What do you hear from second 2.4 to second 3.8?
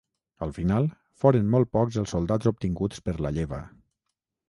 obtinguts per la lleva.